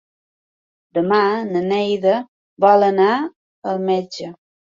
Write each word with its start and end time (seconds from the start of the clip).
Demà 0.97 1.19
na 1.49 1.61
Neida 1.65 2.15
vol 2.67 2.87
anar 2.89 3.11
al 3.75 3.87
metge. 3.93 4.33